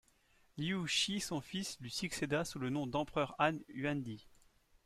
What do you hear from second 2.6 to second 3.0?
nom